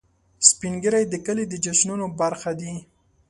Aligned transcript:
سپین 0.47 0.73
ږیری 0.83 1.03
د 1.09 1.15
کلي 1.25 1.45
د 1.49 1.53
جشنونو 1.65 2.05
برخه 2.19 2.51
دي 2.59 2.73